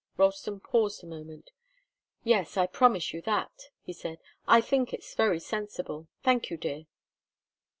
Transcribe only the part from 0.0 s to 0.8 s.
Ralston